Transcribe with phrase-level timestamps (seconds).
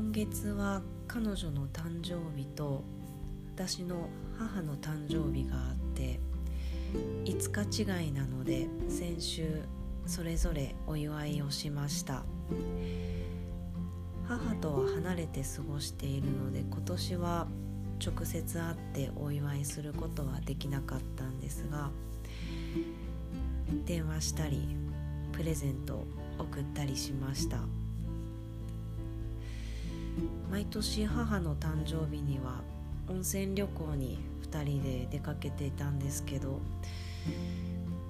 [0.00, 2.82] 日は彼女の誕生日と
[3.54, 4.08] 私の
[4.38, 6.20] 母の誕生日があって
[7.24, 9.62] 5日違いなので先週
[10.06, 12.24] それぞれお祝いをしました。
[14.26, 17.48] 母とは離れて過ごしているので今年は
[18.04, 21.90] 直接会ってお祝いすることはできなかったんですが
[23.84, 24.68] 電話したり
[25.32, 26.06] プレゼントを
[26.38, 27.79] 送ったりしました。
[30.50, 32.62] 毎年母の誕生日には
[33.08, 34.18] 温泉旅行に
[34.50, 36.60] 2人で出かけていたんですけど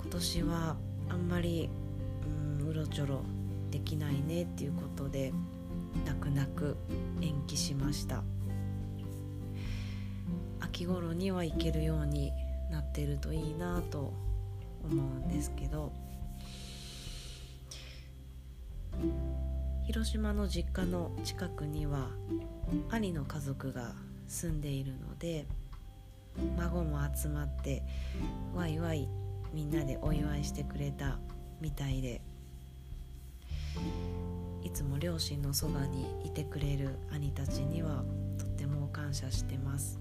[0.00, 0.76] 今年は
[1.08, 1.68] あんまり
[2.60, 3.22] うんうろちょろ
[3.70, 5.32] できないねっていうことで
[6.06, 6.76] 泣く泣く
[7.20, 8.22] 延期しました。
[10.78, 12.32] 秋頃には行けるように
[12.70, 14.12] なってるといいなと
[14.84, 15.92] 思うんですけど
[19.88, 22.10] 広島の実家の近くには
[22.90, 23.94] 兄の家族が
[24.26, 25.46] 住んでいるので
[26.58, 27.82] 孫も集まって
[28.54, 29.08] ワイワイ
[29.54, 31.18] みんなでお祝いしてくれた
[31.62, 32.20] みたいで
[34.62, 38.04] いつも両親のそばにいてくれる兄たちには
[38.36, 39.98] とっても感謝してます。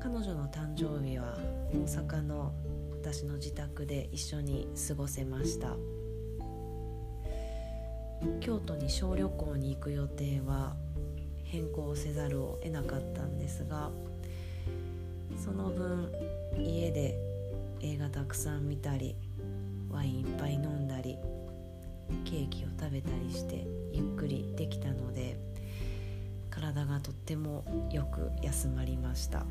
[0.00, 1.38] 彼女の誕生日は
[1.72, 2.52] 大阪の
[2.90, 5.76] 私の自宅で一緒に過ごせました
[8.40, 10.74] 京都に小旅行に行く予定は
[11.44, 13.90] 変更せざるを得なかったんですが
[15.36, 16.12] その分
[16.56, 17.16] 家で
[17.80, 19.14] 映画たくさん見たり
[19.90, 21.16] ワインいっぱい飲んだり
[22.24, 25.36] ケーキを食べたりしてゆっくりできたので
[26.50, 29.44] 体がとってもよく休まりました。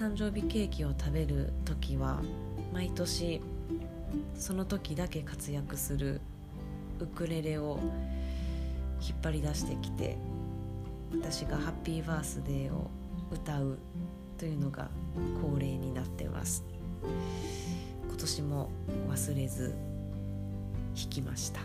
[0.00, 2.22] 誕生日ケーキを食べる時は
[2.72, 3.40] 毎年
[4.34, 6.20] その時だけ活躍する
[6.98, 7.78] ウクレレを
[9.00, 10.16] 引っ張り出してきて
[11.12, 12.90] 私が「ハッピーバースデー」を
[13.32, 13.78] 歌う
[14.38, 14.88] というのが
[15.42, 16.64] 恒例になってます。
[18.08, 18.70] 今年も
[19.08, 19.74] 忘れず
[20.94, 21.60] 弾きました。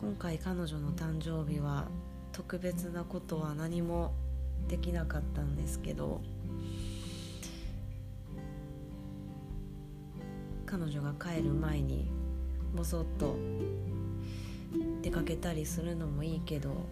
[0.00, 1.86] 今回彼女の誕生日は
[2.32, 4.12] 特別なことは何も
[4.68, 6.20] できなかったんですけど
[10.66, 12.10] 彼女が帰る前に
[12.74, 13.36] ぼそっと
[15.02, 16.86] 出かけたりするのもいいけど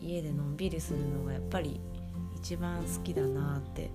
[0.00, 1.80] 家でのんびりするのがやっぱり
[2.36, 3.90] 一番好きだなって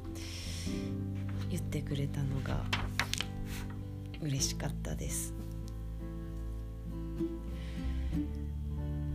[1.50, 2.63] 言ってくれたのが
[4.22, 5.34] 嬉しかったです。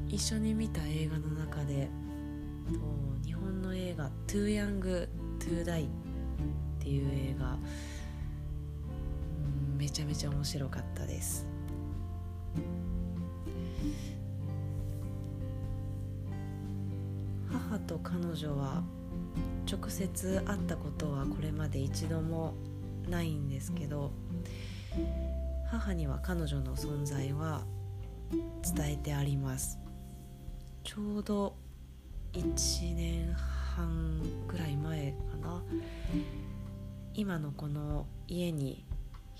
[0.08, 1.88] 一緒に見た映画の中で
[3.24, 5.08] 日本の映画「トゥーヤング
[5.44, 5.88] Too Young to Die」っ
[6.78, 7.58] ていう映画。
[9.76, 11.46] めちゃめちゃ面白かったです。
[17.50, 18.82] 母と彼女は
[19.70, 22.54] 直接会ったことはこれまで一度も
[23.08, 24.12] ないんですけど
[25.68, 27.64] 母には彼女の存在は
[28.74, 29.78] 伝えてあります。
[30.82, 31.56] ちょうど
[32.32, 33.32] 1年
[37.24, 38.84] 今のこの家に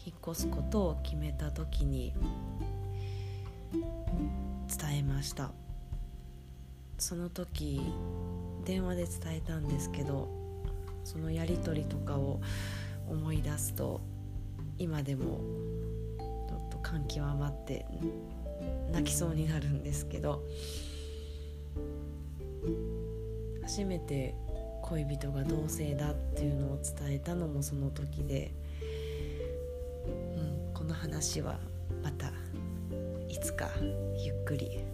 [0.07, 2.15] 引っ越すことを決めた時に
[3.73, 5.51] 伝えました。
[6.97, 7.83] その時
[8.65, 10.31] 電話で伝えたんですけど
[11.05, 12.41] そのやり取りとかを
[13.07, 14.01] 思い出すと
[14.79, 15.43] 今でも
[16.19, 17.85] ちょっと感極まって
[18.93, 20.43] 泣きそうになるんですけど
[23.63, 24.35] 初めて
[24.87, 28.53] 恋人が同性だっていうのを伝えたのもその時で、
[30.37, 30.41] う
[30.71, 31.59] ん、この話は
[32.03, 32.27] また
[33.27, 33.71] いつか
[34.23, 34.85] ゆっくり。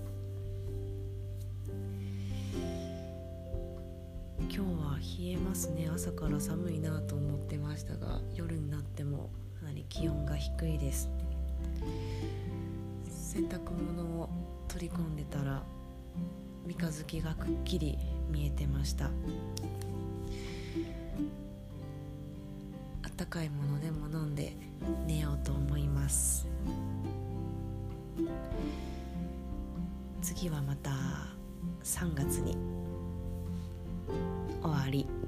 [4.53, 5.91] 今日は冷えますね。
[5.93, 11.11] 朝から寒いなと思ってましたが夜になってもかなり気温が低いです。
[13.09, 14.29] 洗濯物を
[14.69, 15.65] 取り込んでたら
[16.67, 17.99] 三日月がくっきり
[18.31, 19.07] 見えてました。
[19.07, 19.09] あ
[23.09, 24.57] ったかいものでも飲んで
[25.07, 26.47] 寝ようと思います。
[30.23, 30.91] 次はまた
[31.83, 32.57] 3月に
[34.63, 35.20] 終わり。